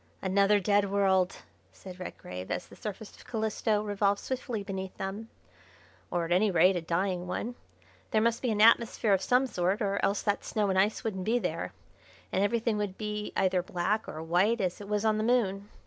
[0.23, 5.29] "Another dead world!" said Redgrave, as the surface of Calisto revolved swiftly beneath them,
[6.09, 7.53] "or at any rate a dying one.
[8.09, 11.25] There must be an atmosphere of some sort, or else that snow and ice wouldn't
[11.25, 11.73] be there,
[12.31, 15.69] and everything would be either black or white as it was on the Moon.